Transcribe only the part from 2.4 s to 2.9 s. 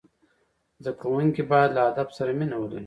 ولري.